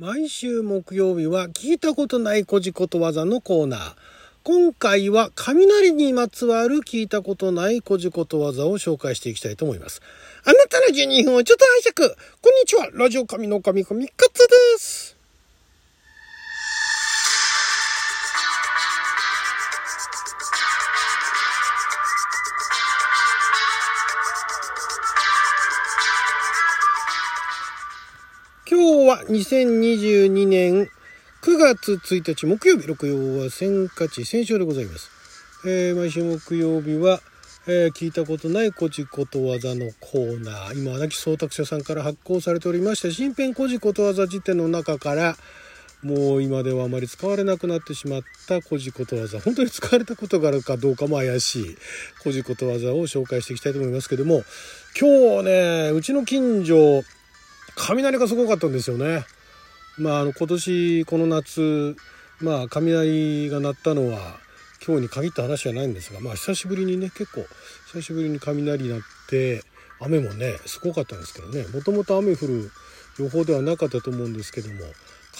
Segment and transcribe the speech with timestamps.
[0.00, 3.94] 毎週木曜日は聞いたことないこじことわざのコーナー。
[4.44, 10.00] 今回は雷にまつわる聞いたことないこじことわざを紹介していきたいと思います。
[10.44, 12.14] あなたの12分をちょっと拝借。
[12.40, 12.90] こんにちは。
[12.92, 15.17] ラジオ神の神神カツです。
[29.08, 30.90] は2022年
[31.40, 35.10] 9月1日木曜日、六曜は千勝ち千勝でございます。
[35.66, 37.22] えー、毎週木曜日は、
[37.66, 40.78] えー、聞いたことないこじことわざのコーナー。
[40.78, 45.38] 今、荒木総託者さんから発行されておりました新編こじことわざ辞典の中から、
[46.02, 49.40] もう今ではあまり使われなくなってしまったこじことわざ。
[49.40, 51.76] 本当に使われたことがあるかどうかも怪しい
[52.22, 54.44] こじことわざを紹介していきたいと思いますけども、
[55.00, 57.04] 今日ね、うちの近所、
[57.78, 59.24] 雷がすごかったんですよね。
[59.98, 61.96] まあ、あの今年この夏、
[62.40, 64.38] まあ、雷が鳴ったのは
[64.86, 67.44] 今日に限った話じゃないんですが、まあ、久しぶりにね結構
[67.92, 69.62] 久しぶりに雷鳴って
[70.00, 72.70] 雨もねすごかったんですけどねもともと雨降る
[73.18, 74.74] 予報ではなかったと思うんですけども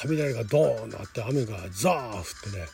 [0.00, 2.66] 雷がドーンなって雨がザー降ってね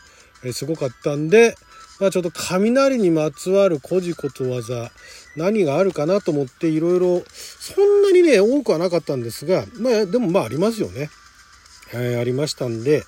[0.45, 1.55] えすごかったんで、
[2.01, 4.91] まあ、ちょっと雷にまつわるこじことわざ
[5.37, 11.11] 何があるかなと思っていろいろそんなにね多くはなかったんですがまあでもまあありますよね。
[11.93, 13.05] えー、ありましたんで、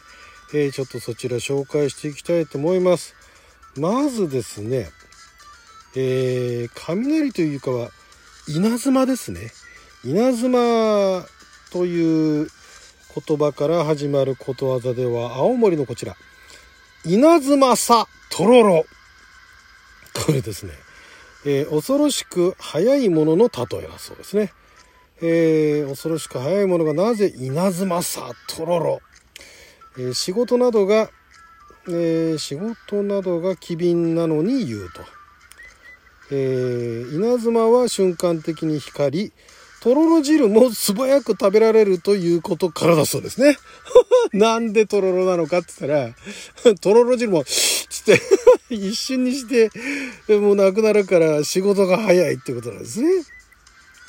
[0.53, 3.15] えー、ちょっとそちら紹介していきたいと思います。
[3.77, 4.91] まずですね、
[5.97, 7.91] えー、雷というかは
[8.49, 9.51] 稲妻ですね。
[10.05, 11.27] 稲妻
[11.73, 12.49] という
[13.27, 16.17] 言葉から始まることわざでは青森のこちら
[17.05, 18.87] 稲妻さとろろ
[20.27, 20.73] これですね、
[21.45, 24.53] えー、恐ろしく速いものの例えだそうですね。
[25.23, 29.01] えー、恐ろしく早いものがなぜ稲妻さとろろ、
[29.99, 31.11] えー、仕事などが、
[31.89, 35.03] え、仕事などが機敏なのに言うと、
[36.33, 39.33] え、稲妻は瞬間的に光り
[39.87, 43.57] とろろ汁も素早く食べられるということからだそうですね。
[44.33, 46.15] なんでとろろなのかって言っ
[46.63, 47.45] たら、 とろろ汁も、
[48.71, 49.71] 一瞬にして、
[50.29, 53.09] もうなくなるから仕事が早いってことなんですね。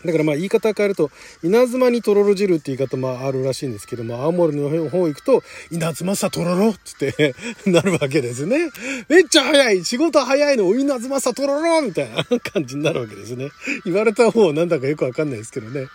[0.05, 1.09] だからまあ言い方変えると、
[1.43, 7.35] 稲妻にとろろ汁って言い方もあるらしいんですけども、青森の方行くと、稲妻さとろろって
[7.65, 8.69] なるわけですね。
[9.09, 13.49] めっちゃ早い仕事早いの稲妻さとろろみたいな感じになるわけですね。
[13.85, 15.87] 言われた方なんだかよくわかんないですけどね。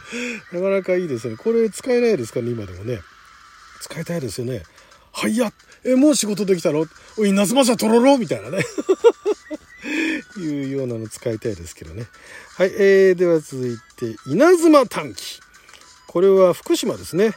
[0.52, 1.36] なかなかいいですね。
[1.36, 3.00] これ使えないですかね、今でもね。
[3.80, 4.62] 使いたいですよね。
[5.12, 5.52] はいや
[5.84, 6.86] え、もう仕事できたの？
[7.18, 8.64] おい、夏さとろろみたいなね。
[10.38, 12.06] いうようなの使いたいですけどね。
[12.56, 15.40] はい、えー、では続いて、稲妻短記。
[16.06, 17.32] これは福島ですね。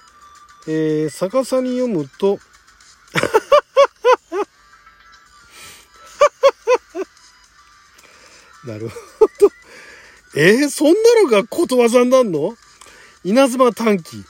[0.68, 2.40] えー、逆さに読むと、
[8.66, 8.96] なるほ
[9.40, 9.52] ど。
[10.35, 10.94] えー、そんな
[11.24, 12.56] のがことわざになるの？
[13.24, 14.24] 稲妻短記。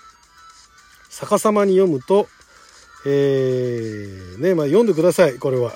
[1.10, 2.28] 逆さまに読むと、
[3.06, 5.74] えー、ね、まあ読んでください、これは。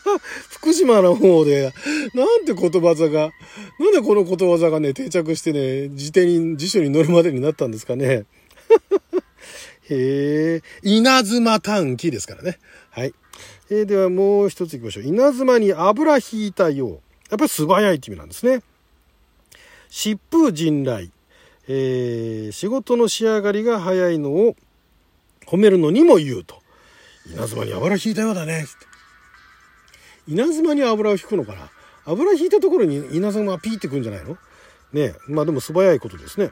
[0.50, 1.72] 福島の方で、
[2.14, 3.32] なんて言葉座が、
[3.78, 8.26] なんでこの言葉座がね、定着してね、辞典に、辞書に載るまでになったんですかね。
[9.90, 12.58] へえ、稲妻短期ですからね。
[12.90, 13.14] はい。
[13.70, 15.04] えー、ではもう一つ行きましょう。
[15.04, 16.90] 稲妻に油引いたよう。
[17.30, 18.62] やっぱり素早いって意味なんですね。
[19.90, 21.10] 疾風陣雷。
[21.68, 24.56] えー、仕事の仕上がりが早いのを
[25.50, 26.62] 褒めるのにも言うと。
[27.26, 28.66] 稲妻に油引いたようだね。
[30.26, 31.70] 稲妻に油を引くのかな
[32.04, 34.36] 油引いたところに稲妻がピーってくるんじゃないの？
[34.92, 36.50] ねまあでも素早いことですね。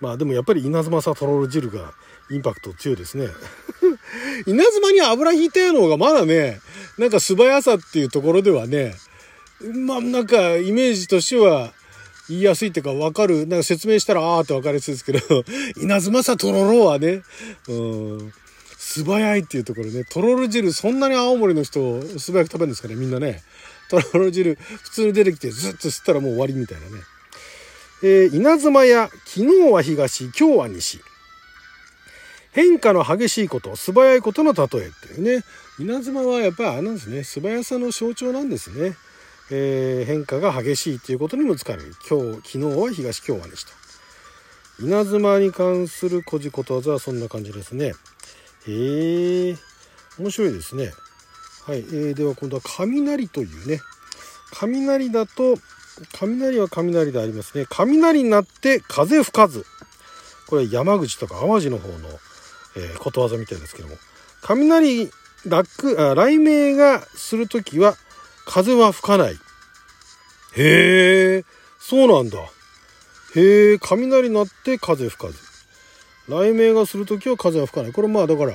[0.00, 1.92] まあでもやっぱり稲妻さとろろ汁が
[2.30, 3.28] インパクト強いですね。
[4.46, 6.60] 稲妻に油引いたようの方がまだね、
[6.96, 8.94] なんか素早さっていうところではね、
[9.60, 11.74] まあなんかイメージとしては
[12.30, 15.44] 言いやすいっていうか分かる、なんか説明したらあーって分かりやすいですけど、
[15.82, 17.22] 稲妻さとろろはね、
[17.68, 18.32] うん、
[18.78, 23.42] 素早いっていうところね、とろろ汁、そんなに青森の人、素早く食べるんですかね、みんなね。
[23.90, 27.02] とろろ汁、普通に出てきてずっと吸ったらもう終わりみたいなね。
[28.02, 31.00] えー、稲妻や、昨日は東、今日は西。
[32.52, 34.68] 変化の激しいこと、素早いことの例えっ
[35.08, 35.44] ていうね。
[35.80, 38.94] 稲妻はやっぱりあれなんですね、素早さの象徴なんですね。
[39.50, 41.94] えー、変化が激しいっていうことにも使われる。
[42.08, 43.72] 今日、昨日は東、今日は西と。
[44.80, 47.92] 稲妻に関する古事ことわざはそんな感じですね。
[48.66, 49.56] へえ
[50.18, 50.92] 面白いですね。
[51.66, 53.80] はい、えー、では今度は雷というね
[54.52, 55.56] 雷だと
[56.18, 59.64] 雷は雷でありますね雷になって風吹かず
[60.48, 62.08] これ山口とか淡路の方の、
[62.76, 63.96] えー、ことわざみたいですけども
[64.42, 65.10] 雷
[65.46, 67.94] 落あ雷鳴がする時は
[68.50, 69.34] 風は吹かない。
[70.56, 71.44] へえ
[71.78, 72.38] そうなんだ。
[73.36, 75.38] へえ雷鳴って風吹かず。
[76.26, 77.92] 雷鳴がする時は風は吹かない。
[77.92, 78.54] これまあだから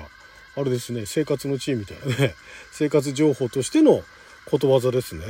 [0.57, 2.35] あれですね生活の知恵みたいなね
[2.73, 4.03] 生活情報としての
[4.45, 5.25] ことわざですね。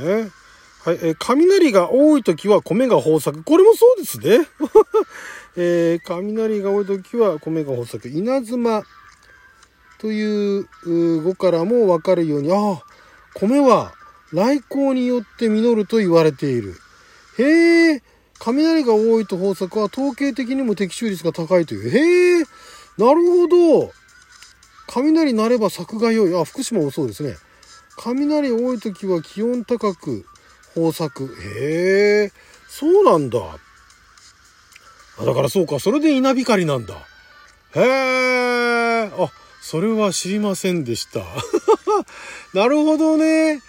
[0.82, 3.44] はい、えー、雷が多い時は米が豊作。
[3.44, 4.48] これもそうですね。
[5.56, 8.08] えー、雷が多い時は米が豊作。
[8.08, 8.82] 稲妻
[9.98, 12.82] という語からもわかるようにああ
[13.34, 13.95] 米は
[14.32, 16.74] 来光によって実ると言われている
[17.38, 18.02] へえ
[18.38, 22.44] 雷が多いと豊作は統計的にも的中率が高いというへえ
[22.98, 23.92] なるほど
[24.86, 26.40] 雷鳴れば作が良い。
[26.40, 27.36] あ、福島もそうですね。
[27.96, 30.24] 雷多い時は気温高く
[30.76, 31.34] 豊作。
[31.42, 32.32] へえ、
[32.68, 33.38] そうなんだ。
[35.18, 36.94] あ、だからそうか、それで稲光なんだ。
[37.74, 39.30] へえ、あ、
[39.60, 41.24] それは知りませんでした。
[42.54, 43.60] なるほどね。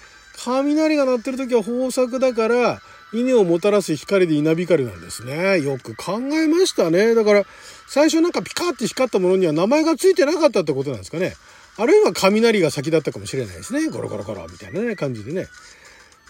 [0.46, 2.82] 雷が鳴ってる時は豊作だから、
[3.14, 5.62] 稲をもたらす光で稲光なんですね。
[5.62, 7.16] よく考えましたね。
[7.16, 7.44] だから、
[7.88, 11.34] 最初なんかピカって光ったものには名前が付いてなかったってことなんですかね。
[11.78, 13.88] あるいは雷が先だったかもしれないですね。
[13.88, 15.48] ゴロゴロゴロみたいなね、感じでね。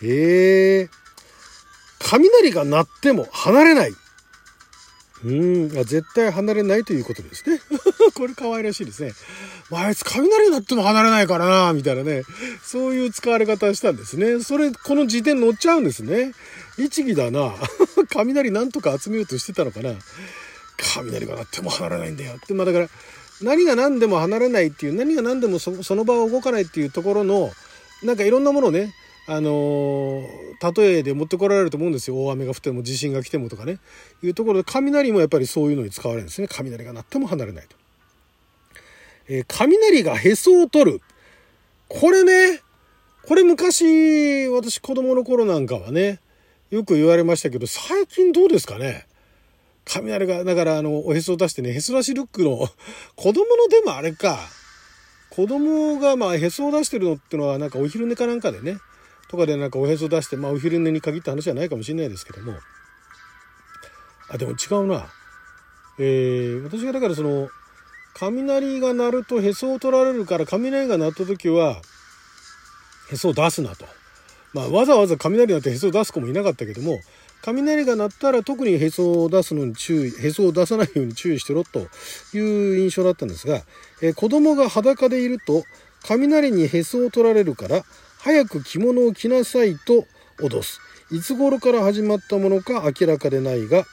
[0.04, 0.90] へえ、
[2.00, 3.94] 雷が鳴っても離れない。
[5.24, 7.60] うん、絶対離れないということですね。
[8.14, 9.14] これ可愛らしいですね。
[9.70, 12.24] まあ、あいつ雷鳴っても離れないからな、みたいなね。
[12.64, 14.42] そういう使われ方したんですね。
[14.42, 16.34] それ、この辞典載っちゃうんですね。
[16.78, 17.54] 律儀だな。
[18.10, 19.94] 雷なんとか集めようとしてたのかな。
[20.78, 22.54] 雷が鳴っても離れないんだよって。
[22.54, 22.90] まあだから、
[23.42, 27.52] 何が何でも離れないっていう、何が何でもその場を動かないっていうところの、
[28.04, 28.94] なんかいろんなものをね、
[29.28, 32.16] あのー、例えで持ってこられると思うんですよ。
[32.24, 33.80] 大雨が降っても地震が来てもとかね。
[34.24, 36.48] いうところで、雷もやっぱりそういうのに使われるんですね。
[36.50, 37.76] 雷が鳴っても離れないと。
[39.30, 41.02] えー、雷がへそを取る。
[41.88, 42.62] これね、
[43.24, 46.20] これ昔、私子供の頃なんかはね、
[46.70, 49.08] よく言われましたけど、最近どうですかね
[49.86, 52.68] 雷が、だからあの、おへそを出してね、へそ出しルックの、
[53.16, 54.40] 子供のでもあれか、
[55.30, 58.78] 子供がまあへそを出してるのってのはなんかお昼寝かなんかでね、
[59.30, 62.54] とかでなんかおへそ出して、まあお昼寝に限った話じゃないかもしれないですけども、
[64.30, 65.08] あ、でも違うな。
[66.00, 67.50] えー、私がだからその、
[68.20, 71.82] 雷が鳴るとへそを取られるから、雷が鳴った時は、
[73.12, 73.86] へそを出すなと。
[74.54, 77.00] まあ、わざわざ雷鳴ってへそを出す子もいなかったけども、
[77.44, 81.88] 雷が鳴ったら特にへそを出すのに注意、へそを出さないように注意してろと
[82.34, 83.62] いう印象だったんですが、
[84.02, 85.64] えー、子供が裸でいると
[86.04, 87.84] 雷にへそを取られるから
[88.20, 90.06] 早く着物を着なさいと
[90.40, 90.82] 脅す。
[91.12, 93.86] いつ頃から始まったものか明らかでないが、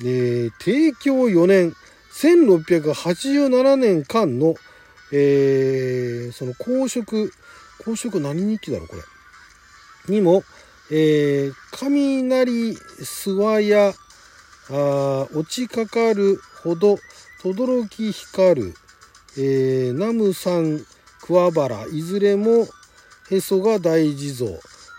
[0.00, 1.74] えー、帝京4年、
[2.14, 4.54] 1687年間の、
[5.12, 7.32] えー、その公職、
[7.84, 9.02] 公職何日記だろうこれ。
[10.08, 10.44] にも、
[10.90, 13.92] えー、雷諏訪や
[14.70, 16.98] あ落ちかかるほど
[17.42, 18.74] 轟光る、
[19.36, 20.84] えー、ナムさん
[21.22, 22.66] 桑原いずれも
[23.30, 24.50] へそが大地蔵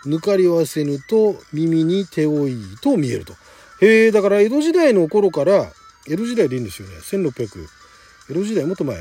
[0.06, 3.34] 抜かりはせぬと耳に手負いと見えると。
[3.80, 5.72] へえだから江戸時代の頃から
[6.06, 6.96] 江戸時代でいいんですよね。
[6.96, 7.66] 1600
[8.30, 8.98] 江戸時代もっと前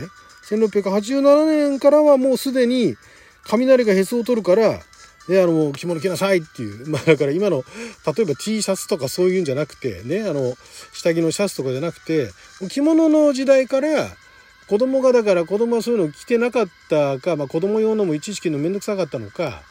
[0.50, 2.96] ？1687年からはもうすでに
[3.44, 4.80] 雷がへそを取るから
[5.28, 6.88] で、あの、着物着なさいっていう。
[6.90, 7.64] まあだから今の、
[8.06, 10.58] 例えば T シャツとかそういうんじゃなくて、ね、あの、
[10.92, 12.32] 下着のシャツとかじゃなくて、
[12.70, 14.16] 着物の時代から、
[14.68, 19.62] 子供がだから子供はそういうの着てなかったか、まあ子供用のも一時期のめんどくさかったのか、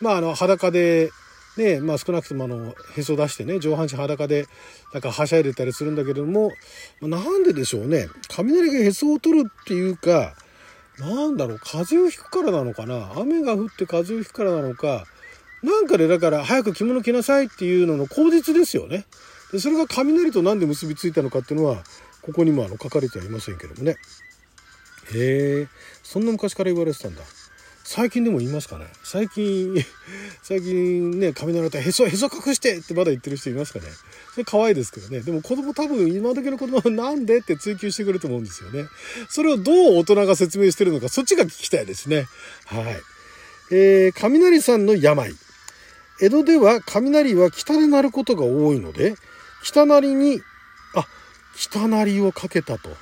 [0.00, 1.10] まああの、裸で、
[1.56, 4.46] ね、まあ少なくともあの、へそ出してね、上半身裸で、
[4.92, 6.52] なんかはしゃいでたりするんだけれども、
[7.00, 8.08] なんででしょうね。
[8.28, 10.34] 雷がへそを取るっていうか、
[10.98, 15.06] なんだろう、風邪をひくからなのかな雨が降って風邪をひくからなのか、
[15.62, 19.04] なんかでだから早く着物着なさいっていうのの口実ですよね。
[19.52, 21.82] でそれが雷と何で結びついたのかっていうのは、
[22.22, 23.96] ここにもあの書かれてはいませんけどもね。
[25.14, 25.68] へえ、
[26.02, 27.22] そんな昔から言われてたんだ。
[27.88, 29.72] 最近でも言いますかね最近、
[30.42, 33.86] 最近ね、雷鳴ったへそ、へそ隠してってまだ言ってる人いますかね
[34.32, 35.20] それ可愛いですけどね。
[35.20, 38.86] でも子供多分今時の子供はなんでって追求してくると思うんですよね。
[39.30, 42.26] それをどう大人が説明してるのか、そっちが聞きたいですね。
[42.64, 43.00] はい。
[43.70, 45.32] えー、雷さんの病。
[46.20, 49.14] 江戸では雷は北で鳴ることが多いので、
[49.62, 50.42] 北鳴りに、
[50.96, 51.06] あ、
[51.56, 52.96] 北鳴りをかけたと。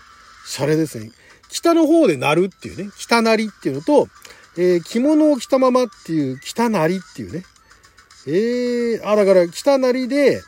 [0.46, 1.10] シャレですね。
[1.48, 4.08] 北の方で鳴るっていうね、北鳴りっていうのと、
[4.56, 7.44] えー、着物を着たままっていう北なりっていうね。
[8.26, 10.42] えー、あ、だから北なりで、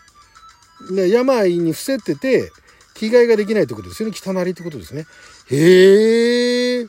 [0.90, 2.52] ね、病に伏せてて、
[2.94, 4.14] 着替えができないってことですよね。
[4.14, 5.06] 着たなりってことですね。
[5.50, 6.86] へえ。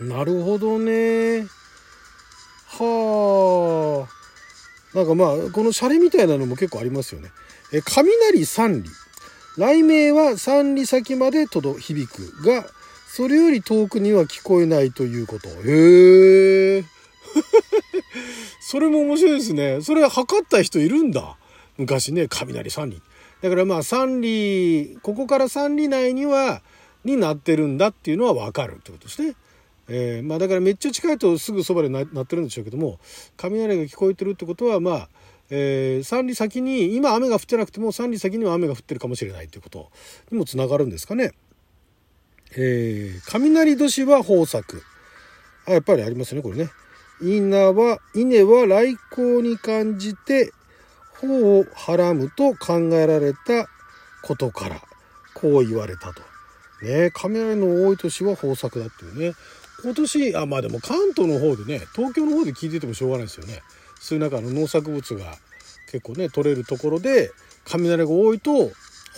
[0.00, 1.46] なるほどね。
[2.78, 4.96] はあ。
[4.96, 7.30] なんかまあ、このシャレみたいなのも結構ありますよね。
[7.72, 8.90] え、雷三里。
[9.56, 12.66] 雷鳴は三里先まで届響くが、
[13.16, 15.48] それより遠くには聞こえないということ。
[15.48, 16.84] へえ。
[18.60, 19.80] それも面白いですね。
[19.80, 21.38] それ測った人いるんだ。
[21.78, 23.02] 昔ね、雷三里。
[23.40, 26.60] だからまあ三里、ここから三里内には、
[27.06, 29.34] になってるんだっていうのはわかるってことですね。
[29.88, 33.00] えー、まあだからめっちゃ近いとすぐそばでなってるんでしょうけども、
[33.38, 35.08] 雷が聞こえてるってことはまあ、
[35.48, 39.88] えー、3里先に今雨が降ってなくても3里先には雨が降ってるかもしれないということ
[40.30, 41.32] にもつながるんですかね。
[42.52, 44.82] えー、雷年は豊作
[45.66, 46.70] あやっぱりありますねこれね。
[47.20, 50.52] 稲は稲は来光に感じて
[51.20, 53.68] 頬をはらむと考えられた
[54.22, 54.80] ことから
[55.34, 56.22] こう言われたと。
[56.82, 59.34] ね雷の多い年は豊作だっていうね。
[59.82, 63.62] 今年あまあでも関東の方でね東京の方で聞いててもしょうがないですよね。
[64.00, 65.36] そういう中の農作物が
[65.90, 67.32] 結構ね取れるところで
[67.64, 68.70] 雷が多いと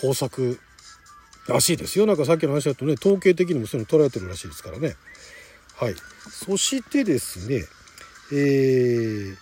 [0.03, 0.59] 豊作
[1.49, 4.95] らしいですよなんかさっきの話だとね統計的にもそういうの捉えてるらしいですからね
[5.77, 5.95] はい
[6.31, 7.65] そしてですね
[8.31, 9.37] えー、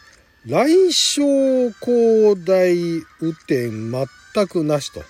[0.47, 2.71] 来生広大
[3.21, 5.01] 雨天全くなしと、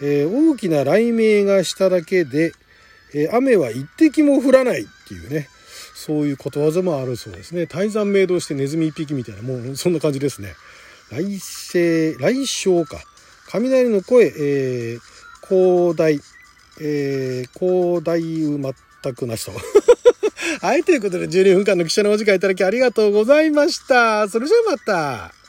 [0.00, 2.52] えー、大きな雷鳴がしただけで、
[3.14, 5.48] えー、雨は一滴も降らないっていうね
[5.94, 7.68] そういうことわざもあるそうですね。
[7.68, 10.54] 大山明動してネズミ一匹みたいな、もうそんな感じですね。
[11.12, 12.98] 来世、来生か。
[13.50, 15.00] 雷の声、えー、
[15.46, 16.20] 広大、
[16.80, 19.52] えー、広大全くなしと。
[20.60, 24.28] はい、ということで12分間の記者のお時間いただきありがとうございました。
[24.28, 25.41] それじゃあまた。